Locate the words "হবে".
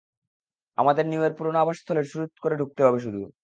2.83-2.99